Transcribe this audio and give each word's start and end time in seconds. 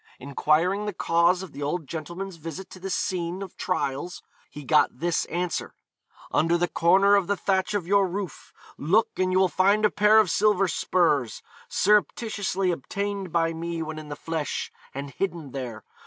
Enquiring 0.17 0.87
the 0.87 0.93
cause 0.93 1.43
of 1.43 1.51
the 1.51 1.61
old 1.61 1.85
gentleman's 1.85 2.37
visit 2.37 2.71
to 2.71 2.79
this 2.79 2.95
scene 2.95 3.43
of 3.43 3.55
trials, 3.55 4.23
he 4.49 4.63
got 4.63 4.89
this 4.97 5.25
answer: 5.25 5.75
'Under 6.31 6.57
the 6.57 6.67
corner 6.67 7.13
of 7.15 7.27
the 7.27 7.37
thatch 7.37 7.75
of 7.75 7.85
your 7.85 8.07
roof, 8.07 8.51
look 8.79 9.09
and 9.19 9.31
you 9.31 9.37
will 9.37 9.47
find 9.47 9.85
a 9.85 9.91
pair 9.91 10.17
of 10.17 10.31
silver 10.31 10.67
spurs, 10.67 11.43
surreptitiously 11.69 12.71
obtained 12.71 13.31
by 13.31 13.53
me 13.53 13.83
when 13.83 13.99
in 13.99 14.09
the 14.09 14.15
flesh, 14.15 14.71
and 14.91 15.11
hidden 15.11 15.51
there. 15.51 15.83